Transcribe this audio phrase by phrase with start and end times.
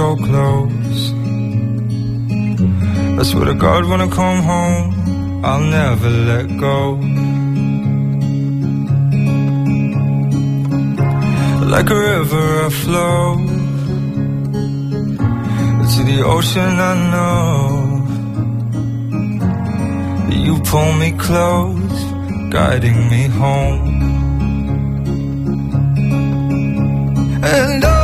[0.00, 1.02] so close.
[3.20, 4.86] I swear to God, when I come home,
[5.48, 6.78] I'll never let go.
[11.74, 13.24] Like a river, I flow
[15.92, 16.72] to the ocean.
[16.90, 17.58] I know
[20.44, 21.98] you pull me close,
[22.56, 23.82] guiding me home.
[27.54, 27.99] And I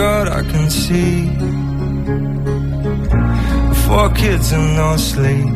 [0.00, 1.14] God I can see.
[3.84, 5.54] Four kids and no sleep.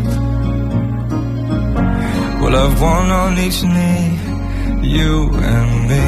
[2.41, 4.06] We'll have one on each knee
[4.96, 5.12] You
[5.52, 6.05] and me.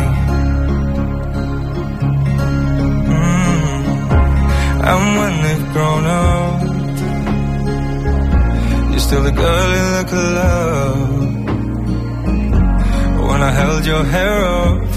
[3.14, 3.82] Mm.
[4.90, 6.56] And when they've grown up
[8.90, 10.98] You're still the girl in the club
[13.28, 14.88] When I held your hair up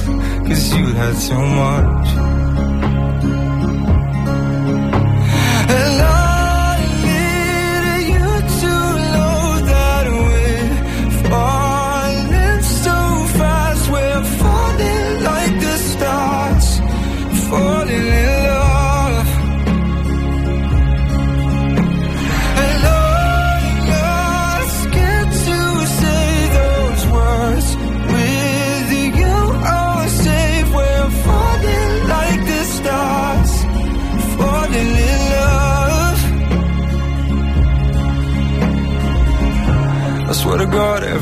[0.46, 2.19] Cause you had so much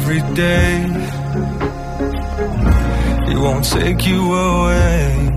[0.10, 0.86] every day.
[3.30, 5.30] It won't take you away.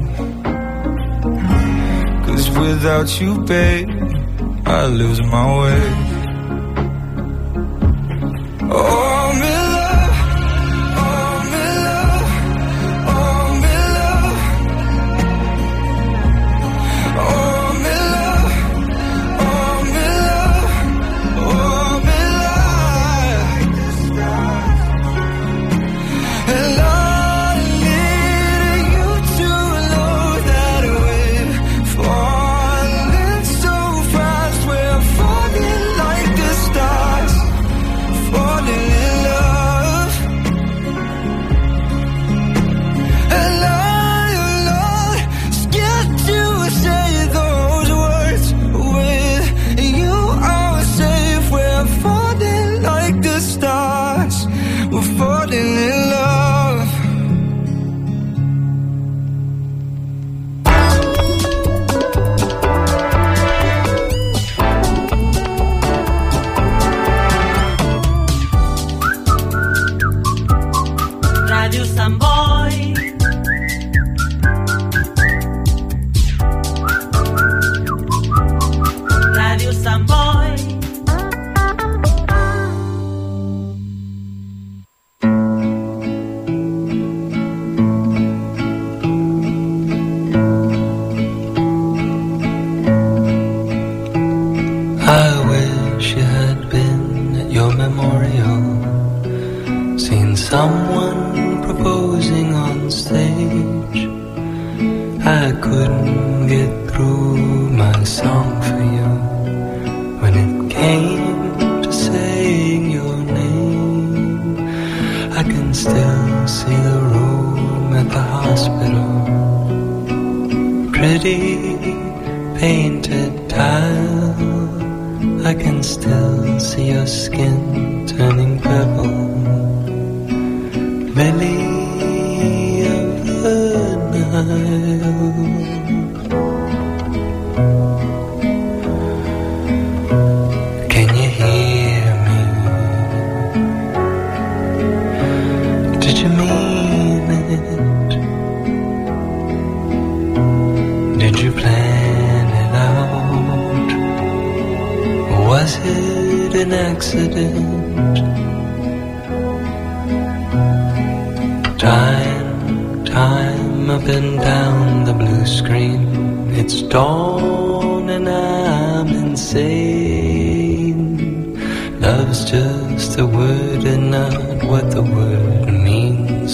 [2.24, 3.88] Cause without you, babe,
[4.66, 6.09] I lose my way.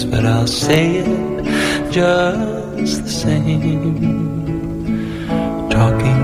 [0.05, 3.97] but I'll say it just the same.
[5.69, 6.23] Talking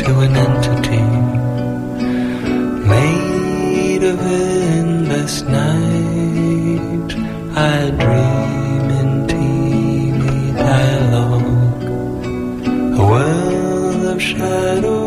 [0.00, 1.04] to an entity
[2.92, 7.10] made of endless night.
[7.56, 11.82] I dream in teeny dialogue,
[13.00, 15.03] a world of shadows.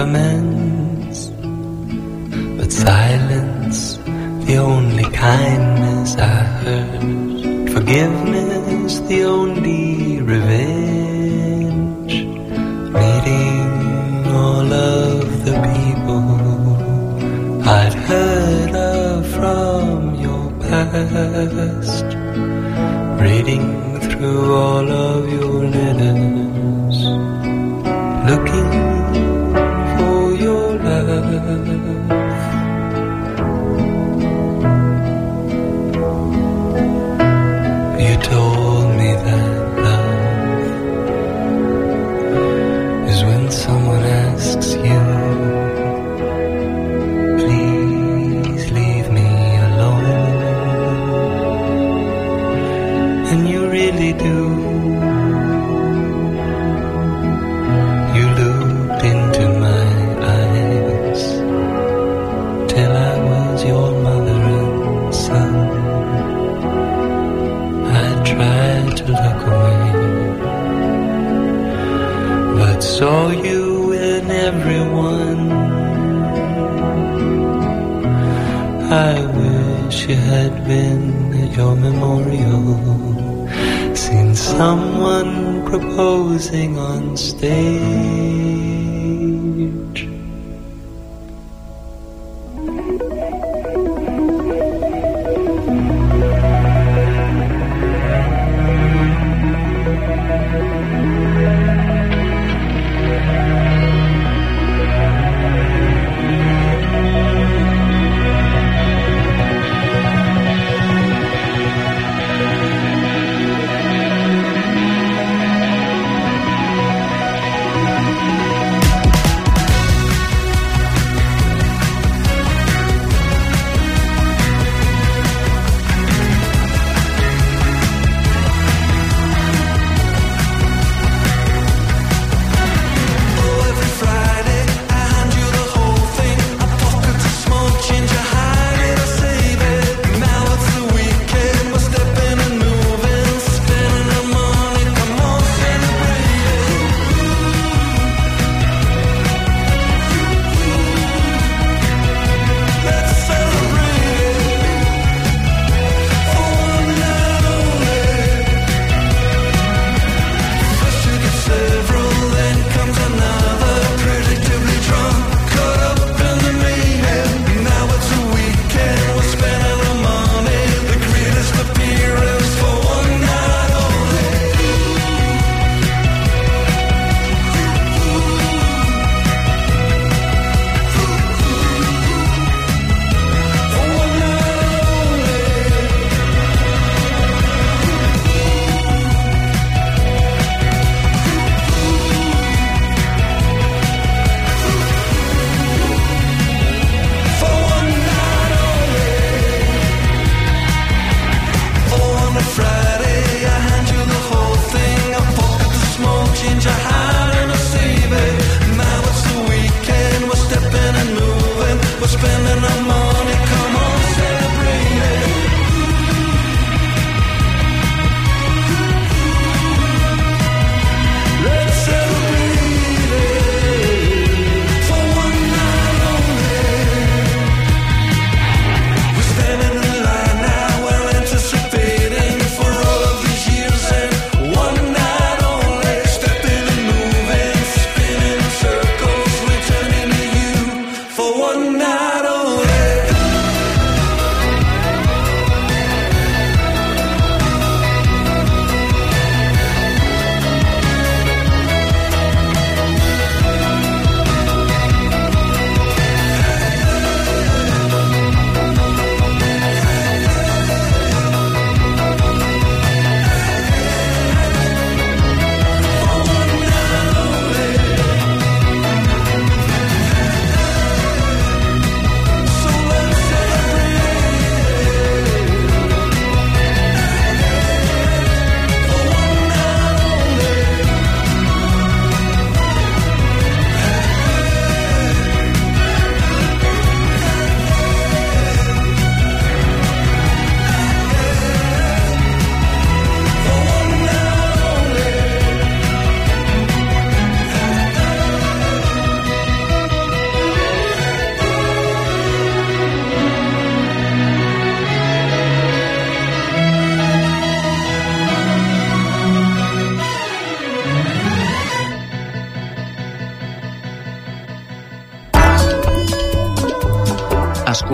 [0.00, 1.18] commends,
[2.56, 3.98] but silence,
[4.46, 7.70] the only kindness I heard.
[7.74, 12.14] Forgiveness, the only revenge.
[12.98, 16.24] Meeting all of the people
[17.68, 22.08] I'd heard of from your past.
[23.26, 23.66] Reading
[24.08, 26.98] through all of your letters,
[28.30, 28.69] looking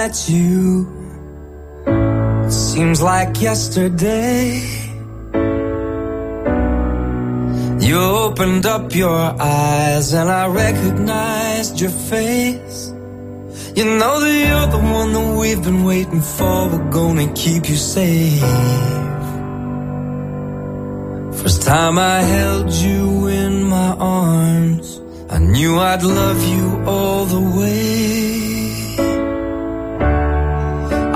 [0.00, 0.86] met you.
[2.46, 4.46] It seems like yesterday.
[7.86, 12.78] You opened up your eyes and I recognized your face.
[13.78, 16.56] You know that you're the one that we've been waiting for.
[16.70, 18.40] We're gonna keep you safe.
[21.40, 23.02] First time I held you
[23.42, 23.90] in my
[24.22, 24.86] arms,
[25.34, 28.39] I knew I'd love you all the way.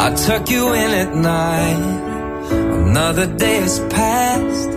[0.04, 2.50] I tuck you in at night.
[2.52, 4.68] Another day has passed.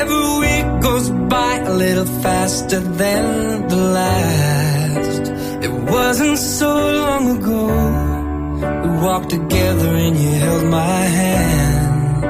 [0.00, 5.22] Every week goes by a little faster than the last.
[5.66, 6.70] It wasn't so
[7.04, 7.66] long ago.
[8.84, 12.22] We walked together and you held my hand.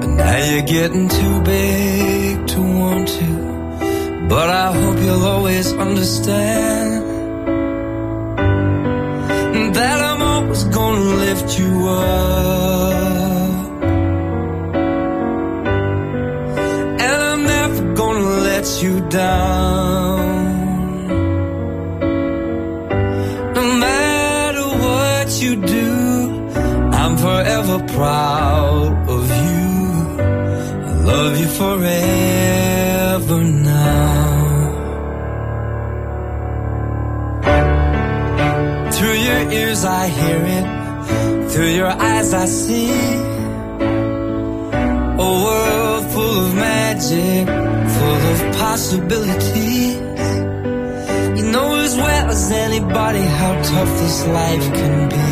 [0.00, 4.28] But now you're getting too big to want to.
[4.28, 7.15] But I hope you'll always understand
[9.76, 12.06] that I'm always gonna lift you up.
[17.04, 20.18] And I'm never gonna let you down.
[23.58, 25.90] No matter what you do,
[27.00, 29.66] I'm forever proud of you.
[30.88, 33.38] I love you forever
[33.70, 33.75] now.
[39.56, 40.66] Ears I hear it,
[41.50, 42.90] through your eyes I see
[45.26, 47.46] a world full of magic,
[47.96, 49.94] full of possibilities.
[51.38, 55.28] You know as well as anybody how tough this life can be.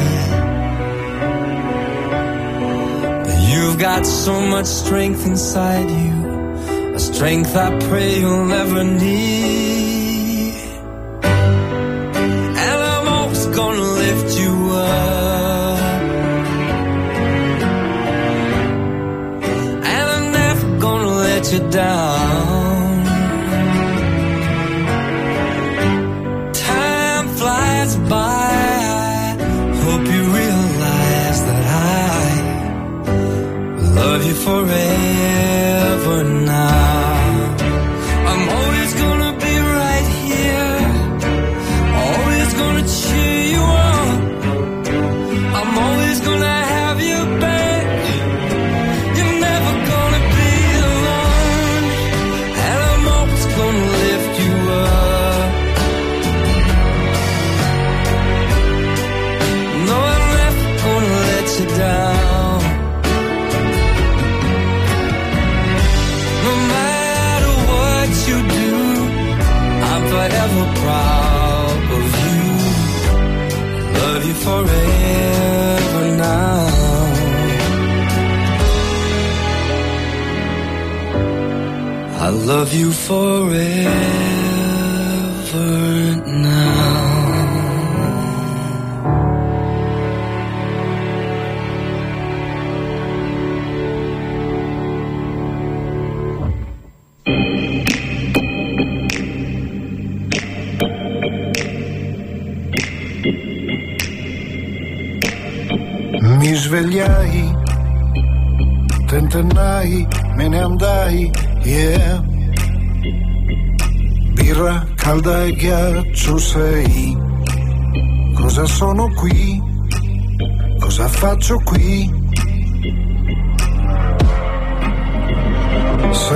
[3.26, 6.16] But you've got so much strength inside you,
[6.98, 9.63] a strength I pray you'll never need.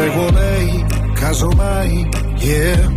[0.08, 2.88] Seguo lei, casomai, yeah.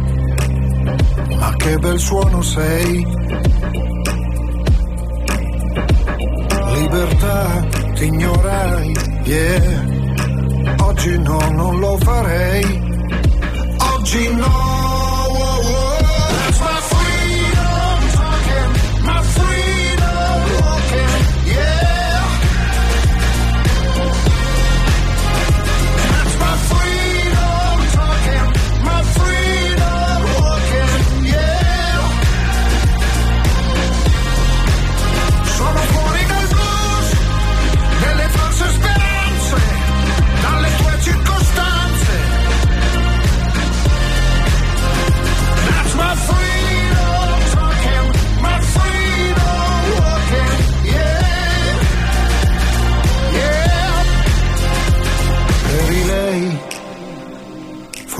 [1.39, 3.05] Ma che bel suono sei.
[6.73, 8.95] libertà ti ignorai,
[9.25, 9.85] yeah.
[10.85, 12.81] Oggi no, non lo farei.
[13.93, 14.70] Oggi no.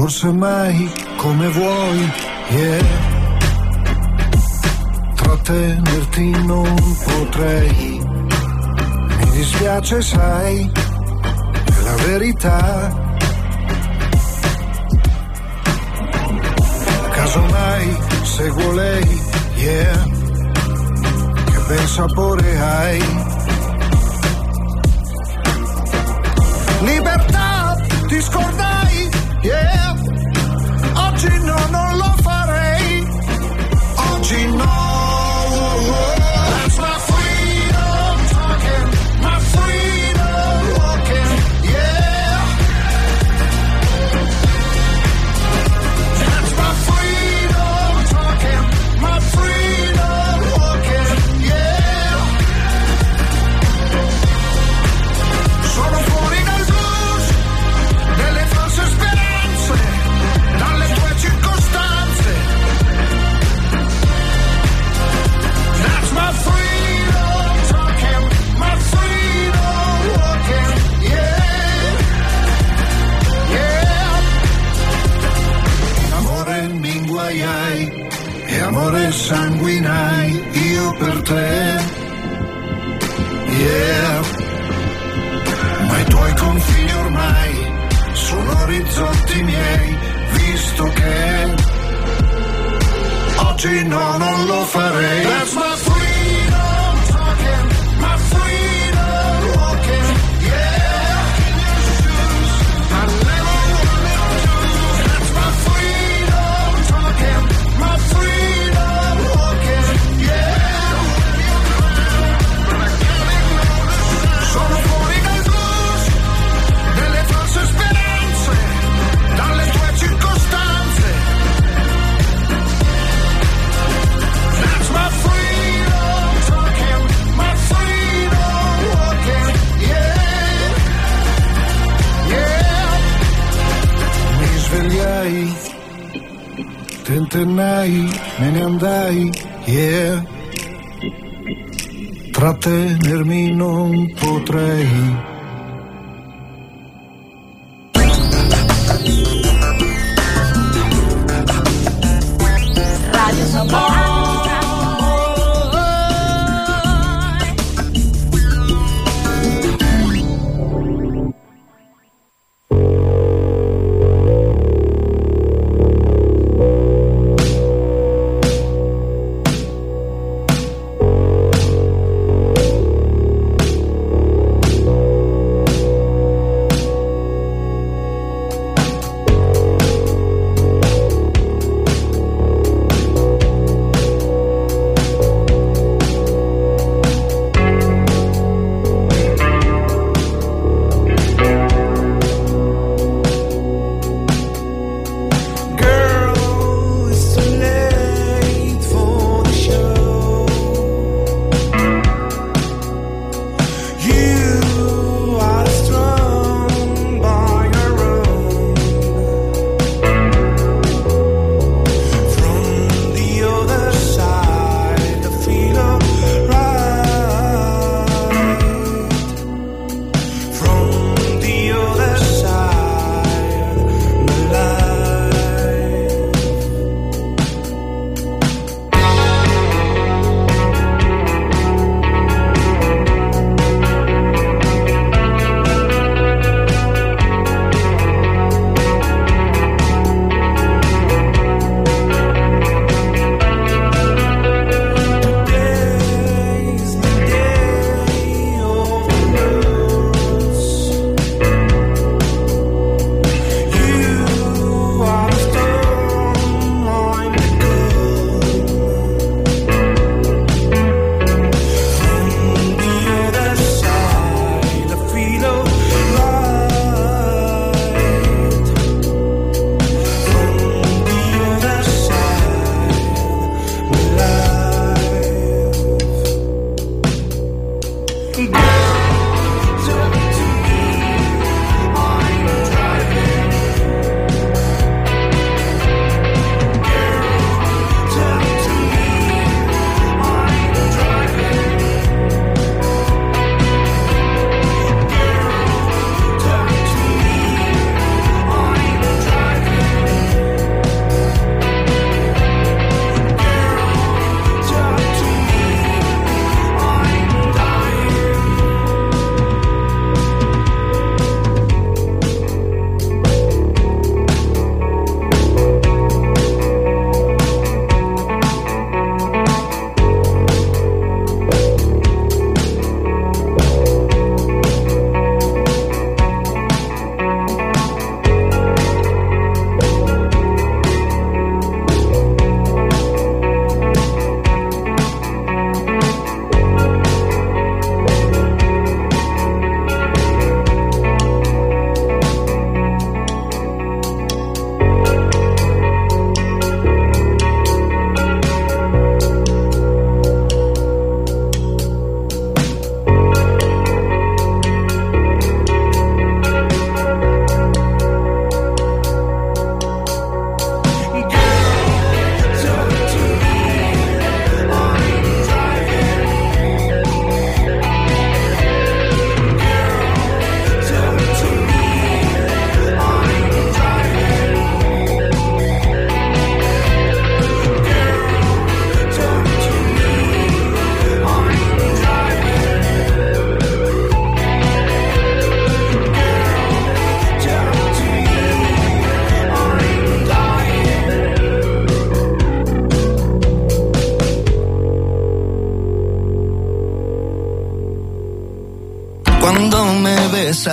[0.01, 2.11] forse mai come vuoi,
[2.49, 2.85] yeah.
[5.13, 8.01] Trattenerti non potrei,
[9.19, 10.71] mi dispiace sai,
[11.65, 13.09] è la verità.
[17.11, 19.21] Casomai seguo lei,
[19.57, 20.03] yeah,
[21.45, 23.03] che bel sapore hai.
[26.79, 27.75] Libertà,
[28.07, 28.70] ti discordare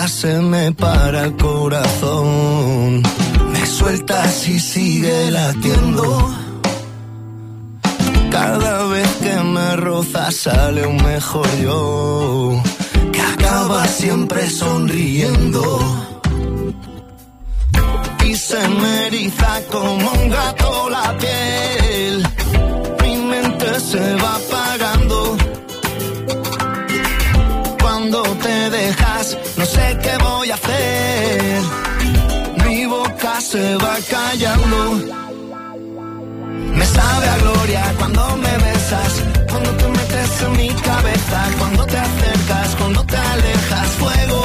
[0.09, 3.03] se me para el corazón.
[3.53, 6.31] Me sueltas y sigue latiendo.
[8.31, 12.63] Cada vez que me rozas sale un mejor yo,
[13.13, 15.63] que acaba siempre sonriendo.
[18.25, 22.27] Y se me eriza como un gato la piel.
[23.03, 24.88] Mi mente se va a apagar
[30.03, 31.63] qué voy a hacer.
[32.65, 34.81] Mi boca se va callando.
[36.79, 39.13] Me sabe a gloria cuando me besas,
[39.51, 44.38] cuando te metes en mi cabeza, cuando te acercas, cuando te alejas, fuego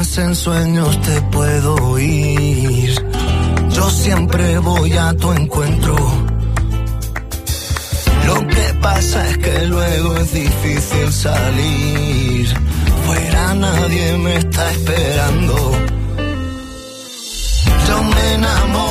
[0.00, 2.94] en sueños te puedo ir.
[3.68, 5.94] Yo siempre voy a tu encuentro.
[8.26, 12.48] Lo que pasa es que luego es difícil salir.
[13.06, 15.72] Fuera nadie me está esperando.
[17.86, 18.89] Yo me enamoro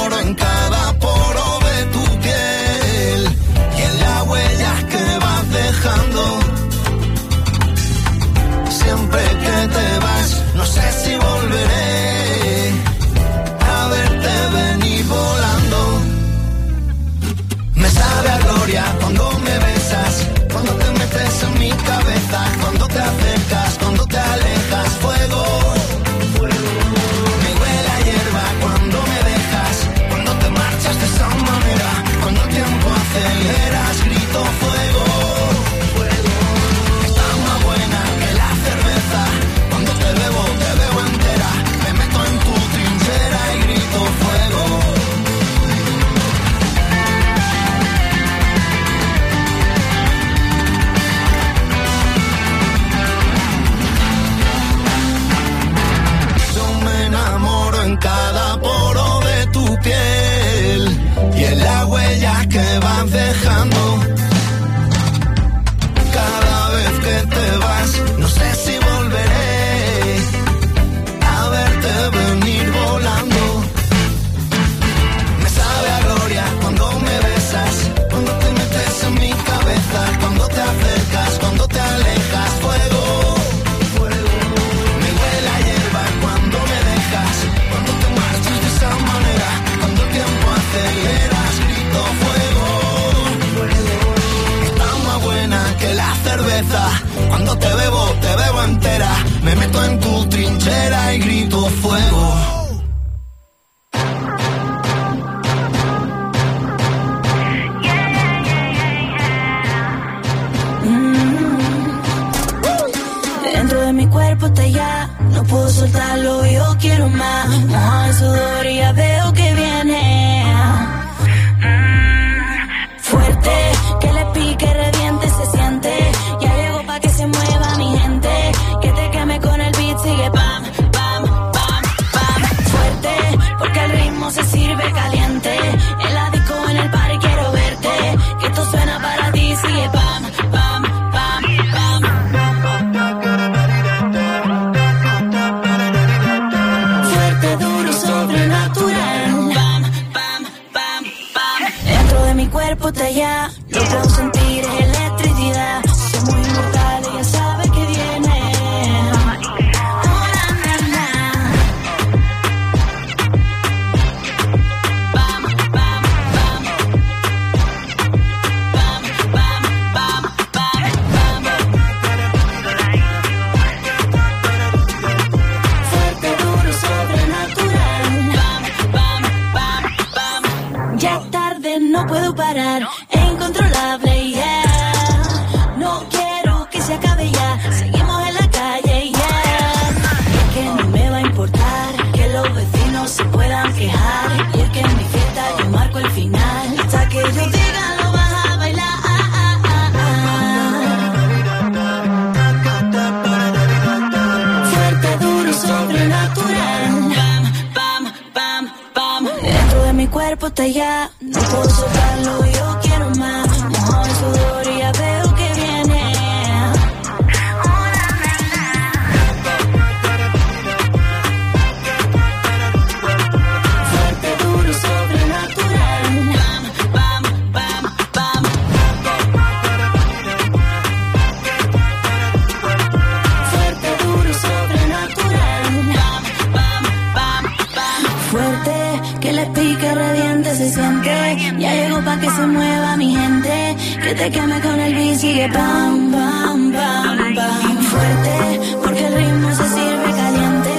[242.10, 243.76] pa' que se mueva mi gente.
[244.04, 247.78] Que te queme con el beat, sigue pam, pam, pam, pam.
[247.92, 248.38] Fuerte,
[248.84, 250.74] porque el ritmo se sirve caliente.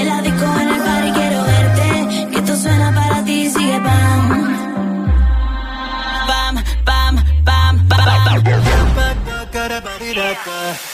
[0.00, 1.88] El disco en el bar y quiero verte.
[2.30, 4.24] Que esto suena para ti, sigue pam.
[6.30, 8.04] Pam, pam, pam, pam.
[9.18, 10.89] Fuerte,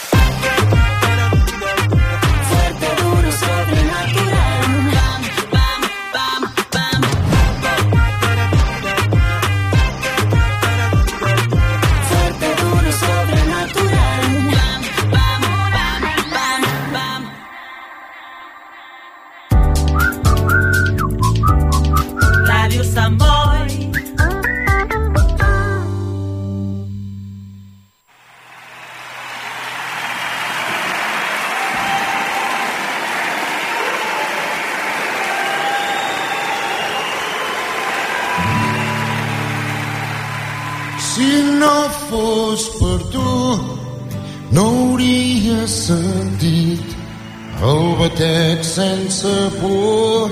[49.09, 50.29] sense por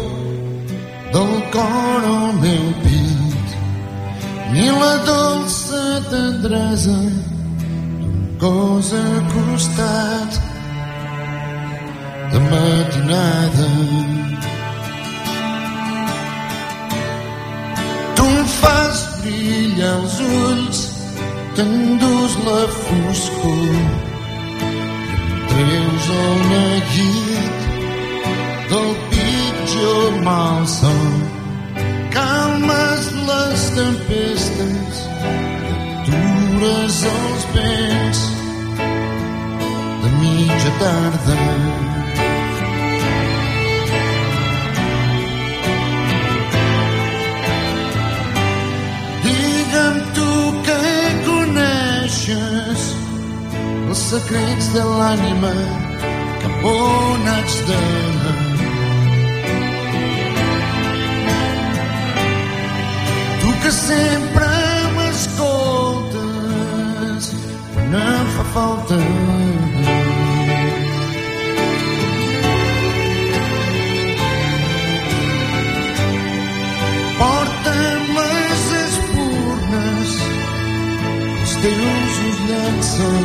[1.14, 3.48] del cor al meu pit,
[4.52, 7.00] ni la dolça tendresa
[8.00, 10.42] d'un cos acostat
[12.32, 14.05] de matinada.
[40.06, 41.36] De mitja tarda.
[49.24, 50.32] Digue'm tu
[50.68, 50.82] que
[51.28, 52.82] coneixes
[53.90, 55.54] els secrets de l'ànima
[56.44, 58.40] cap on haig d'anar.
[63.42, 64.52] Tu que sempre
[64.98, 66.14] m'escoltes
[67.74, 69.00] quan em fa falta.
[82.96, 83.25] sun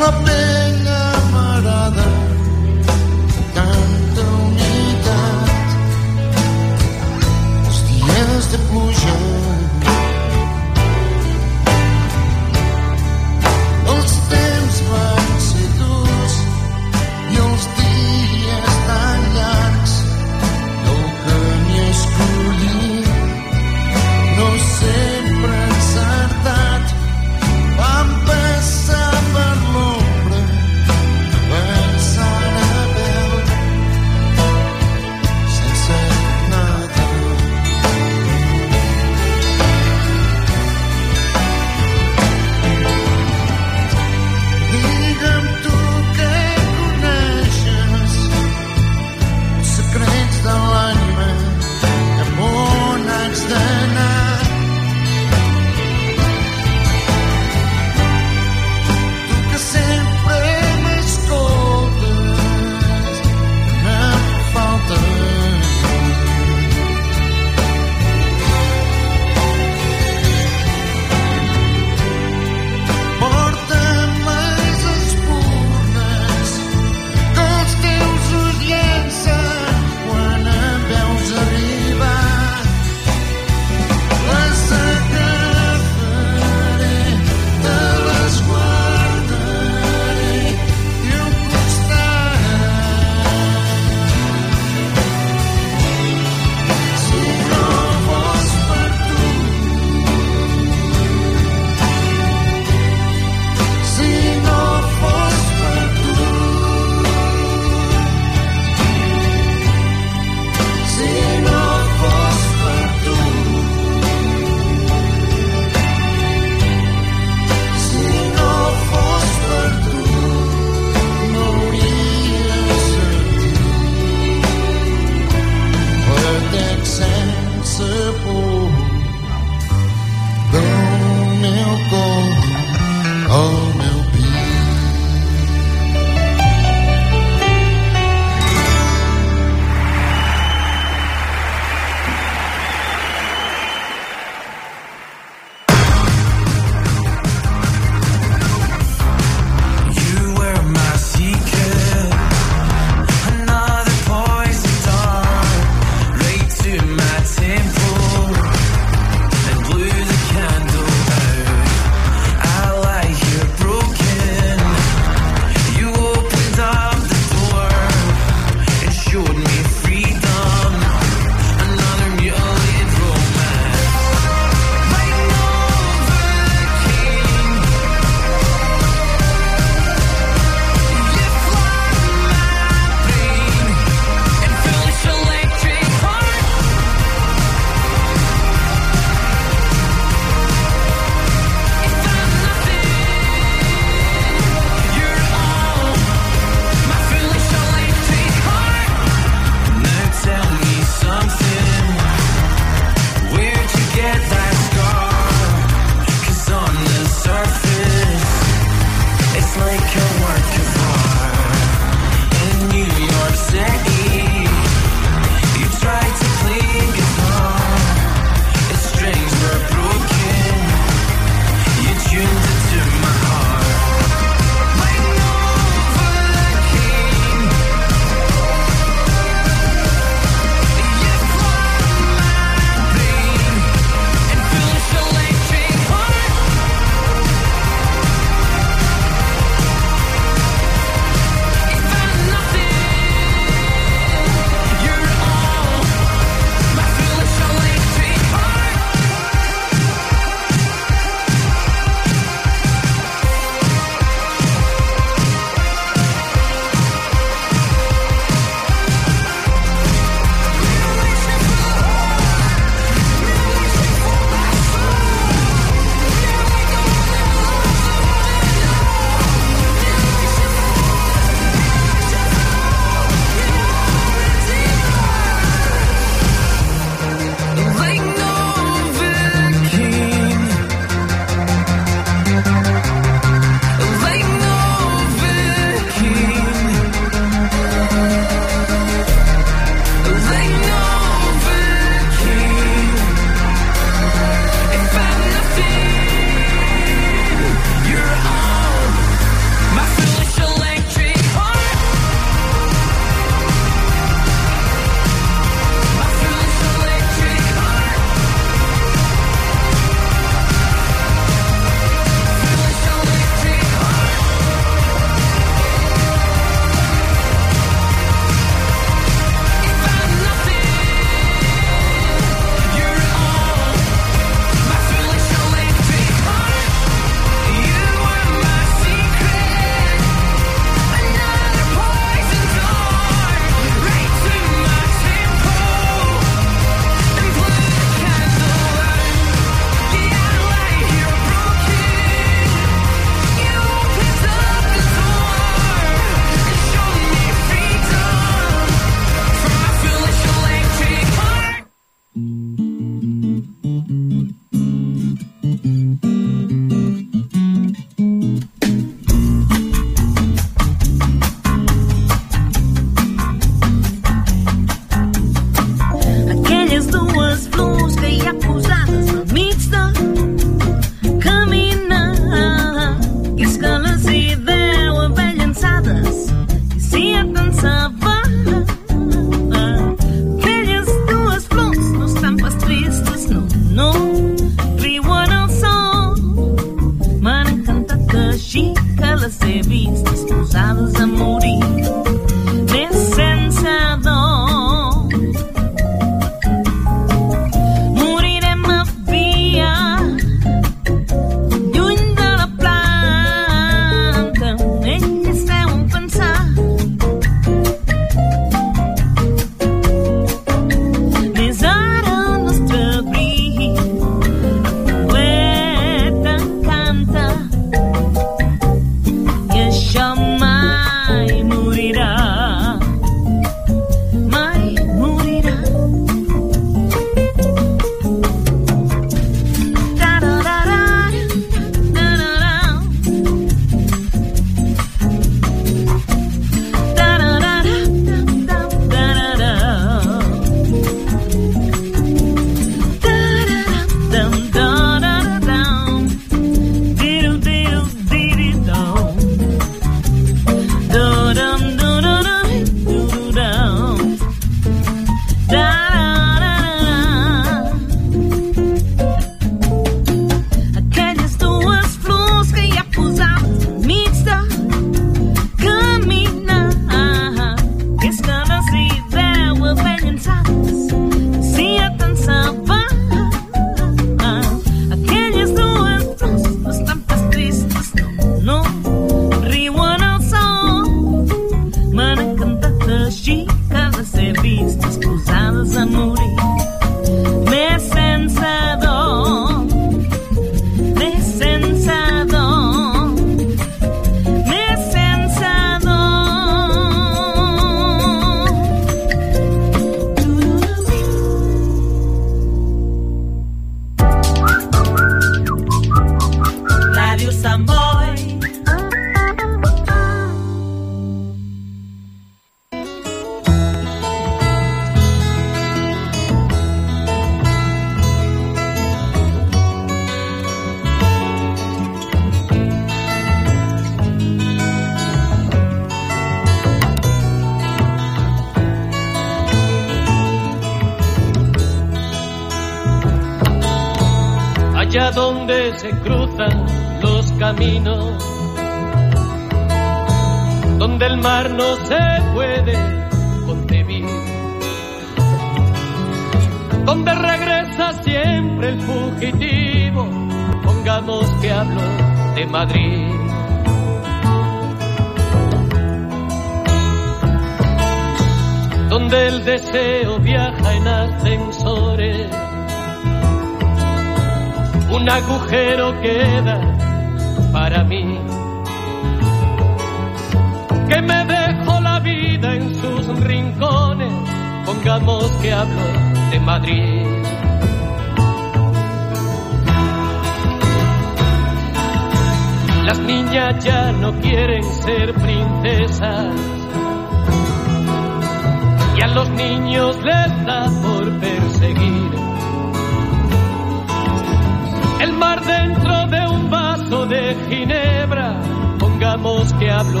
[597.66, 598.40] ginebra,
[598.78, 600.00] pongamos que hablo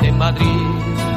[0.00, 1.13] de Madrid.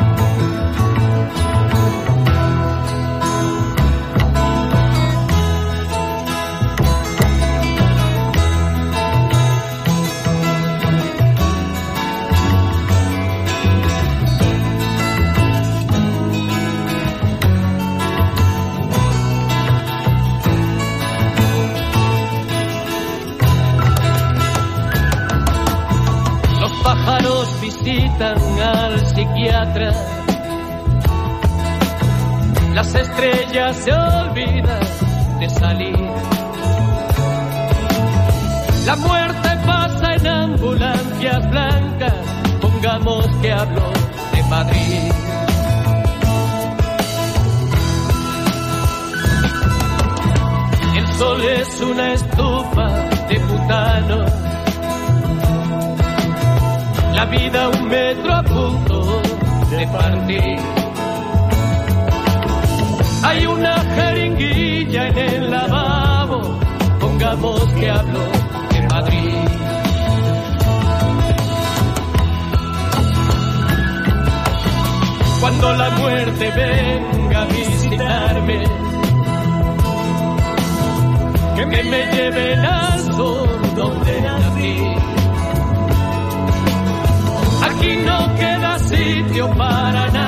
[32.78, 34.80] Las estrellas se olvidan
[35.40, 35.98] de salir.
[38.86, 42.14] La muerte pasa en ambulancias blancas.
[42.62, 43.82] Pongamos que hablo
[44.32, 45.12] de Madrid.
[50.98, 52.88] El sol es una estufa
[53.28, 54.26] de butano
[57.16, 59.22] la vida un metro a punto
[59.72, 60.77] de partir.
[63.28, 66.60] Hay una jeringuilla en el lavabo,
[66.98, 68.20] pongamos que hablo
[68.72, 69.34] de Madrid.
[75.42, 78.64] Cuando la muerte venga a visitarme,
[81.56, 84.78] que me, lleven al sol donde nací.
[87.68, 90.27] Aquí no queda sitio para nadie,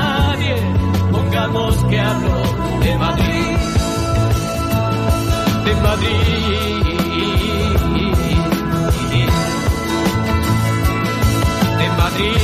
[1.39, 2.41] pongamos que hablo
[2.81, 3.57] de Madrid,
[5.65, 6.83] de Madrid,
[11.77, 12.39] de Madrid,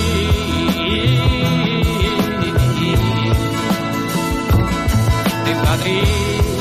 [5.46, 6.55] de Madrid.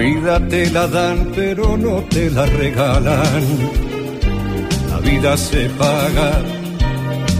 [0.00, 3.42] Vida te la dan, pero no te la regalan.
[4.88, 6.40] La vida se paga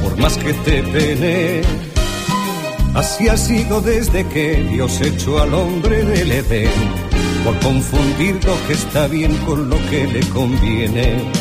[0.03, 1.63] por más que te pene.
[2.95, 6.71] Así ha sido desde que Dios echó al hombre del Edén,
[7.45, 11.33] por confundir lo que está bien con lo que le conviene.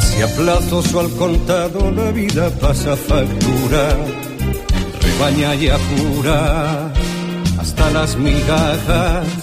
[0.00, 3.84] Si a plazos o al contado la vida pasa factura,
[5.02, 6.90] rebaña y apura
[7.58, 9.41] hasta las migajas,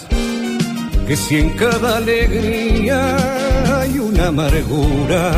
[1.10, 3.00] que si en cada alegría
[3.80, 5.32] hay una amargura,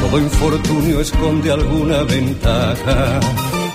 [0.00, 3.20] todo infortunio esconde alguna ventaja.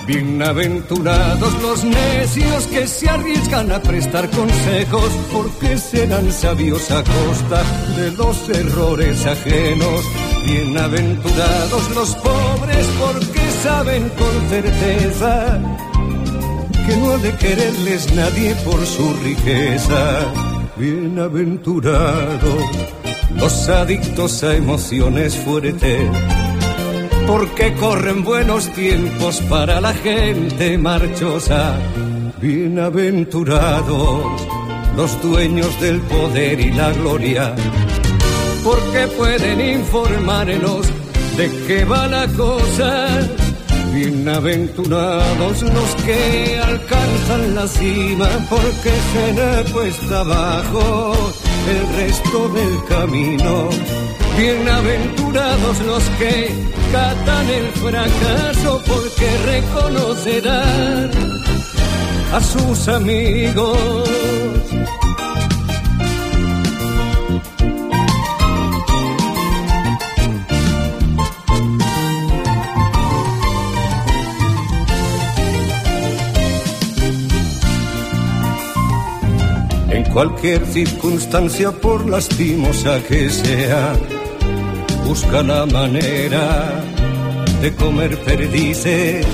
[0.06, 7.62] Bienaventurados los necios que se arriesgan a prestar consejos, porque serán sabios a costa
[7.96, 10.04] de los errores ajenos.
[10.44, 15.89] Bienaventurados los pobres porque saben con certeza
[16.86, 20.32] que no ha de quererles nadie por su riqueza.
[20.76, 22.64] Bienaventurados
[23.36, 26.10] los adictos a emociones fuertes,
[27.26, 31.76] porque corren buenos tiempos para la gente marchosa.
[32.40, 34.42] Bienaventurados
[34.96, 37.54] los dueños del poder y la gloria,
[38.64, 40.86] porque pueden informarnos
[41.36, 43.06] de qué va la cosa.
[43.92, 51.12] Bienaventurados los que alcanzan la cima, porque se cuesta abajo
[51.68, 53.68] el resto del camino.
[54.38, 56.54] Bienaventurados los que
[56.92, 61.10] catan el fracaso, porque reconocerán
[62.32, 64.19] a sus amigos.
[80.00, 83.92] En cualquier circunstancia, por lastimosa que sea,
[85.04, 86.82] busca la manera
[87.60, 89.26] de comer perdices.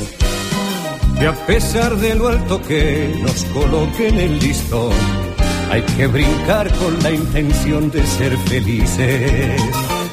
[1.20, 4.90] Y a pesar de lo alto que nos coloquen el listón,
[5.70, 9.62] hay que brincar con la intención de ser felices.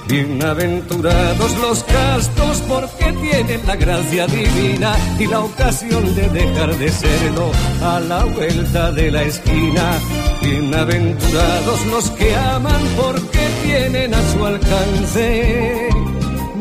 [0.07, 7.51] Bienaventurados los castos porque tienen la gracia divina y la ocasión de dejar de serlo
[7.81, 9.99] a la vuelta de la esquina.
[10.43, 15.89] Bienaventurados los que aman porque tienen a su alcance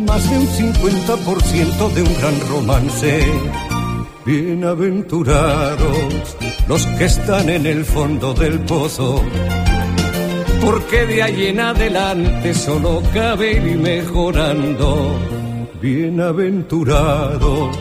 [0.07, 3.26] más de un 50% de un gran romance.
[4.24, 6.37] Bienaventurados
[6.68, 9.20] los que están en el fondo del pozo
[10.64, 15.18] porque de ahí en adelante solo cabe ir mejorando.
[15.80, 17.76] Bienaventurados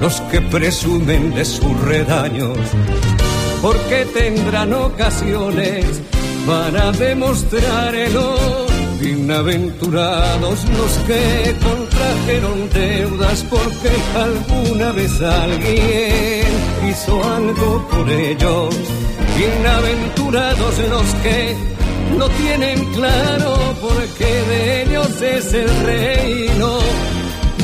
[0.00, 2.58] los que presumen de sus redaños,
[3.66, 5.84] porque tendrán ocasiones
[6.46, 8.36] para demostrarlo.
[9.00, 16.46] Bienaventurados los que contrajeron deudas porque alguna vez alguien
[16.88, 18.72] hizo algo por ellos.
[19.36, 21.56] Bienaventurados los que
[22.16, 26.78] no tienen claro porque de ellos es el reino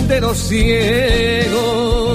[0.08, 2.12] de los ciegos.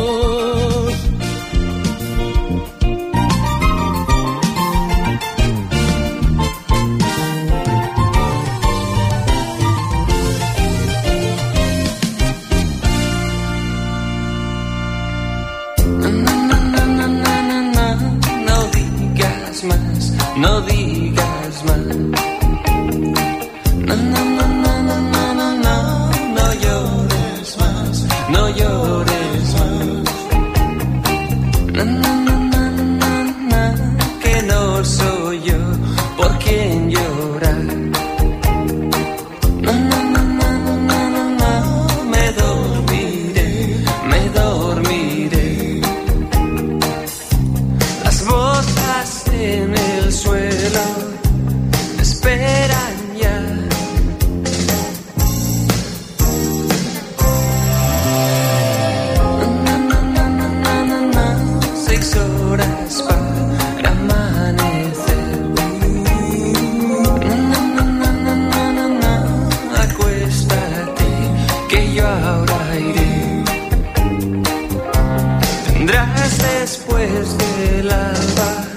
[76.70, 78.68] después de lavar,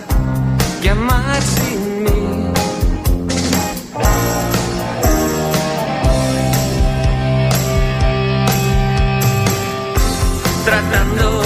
[0.80, 2.53] llamar sin mí.
[10.64, 11.39] Tratando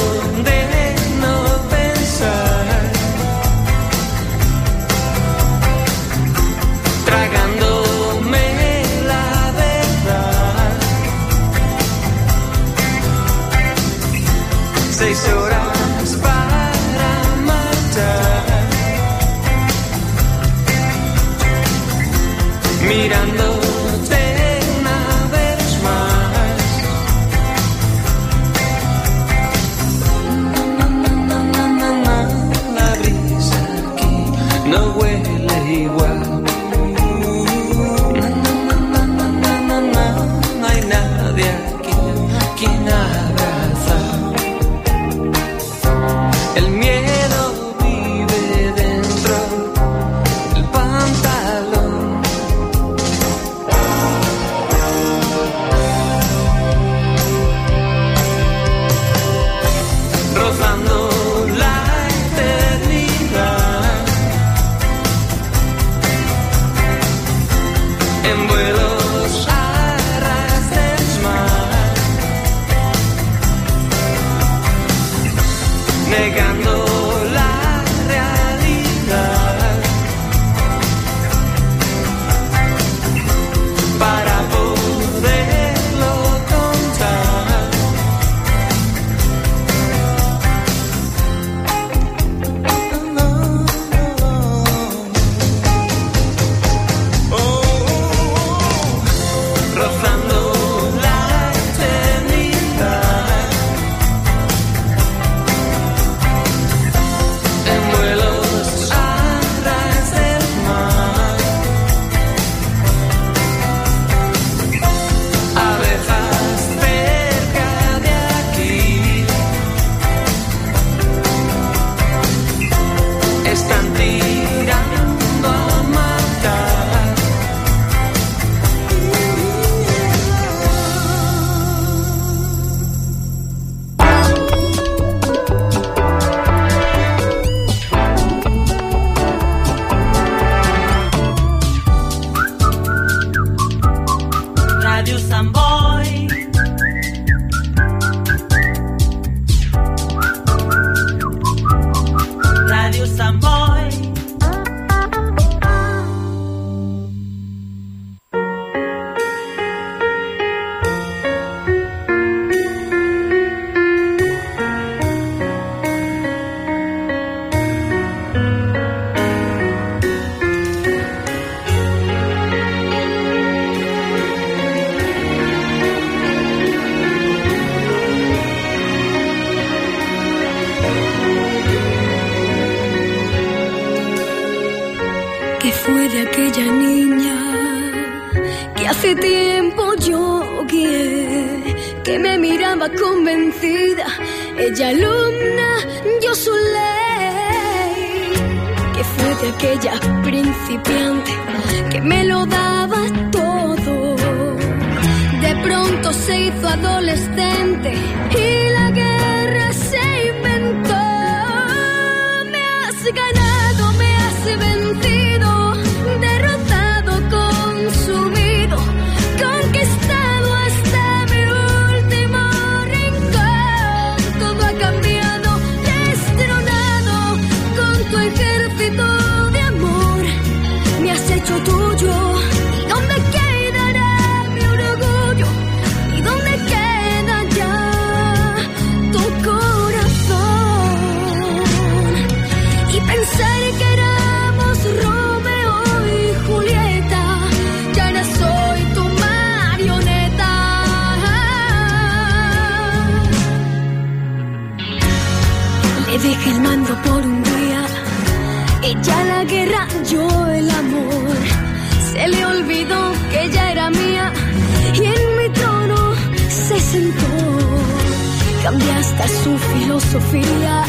[269.28, 270.84] su filosofía.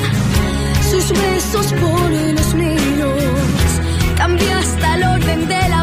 [0.91, 3.69] Sus besos por los míos,
[4.15, 5.74] cambia hasta el orden de la